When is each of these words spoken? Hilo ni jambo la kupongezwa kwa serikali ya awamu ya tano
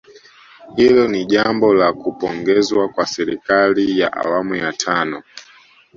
Hilo 0.75 1.07
ni 1.07 1.25
jambo 1.25 1.73
la 1.73 1.93
kupongezwa 1.93 2.89
kwa 2.89 3.05
serikali 3.05 3.99
ya 3.99 4.13
awamu 4.13 4.55
ya 4.55 4.73
tano 4.73 5.23